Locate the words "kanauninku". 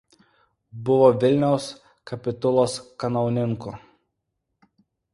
3.05-3.79